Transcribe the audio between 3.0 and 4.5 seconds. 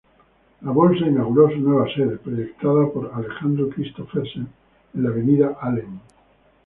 Alejandro Christophersen,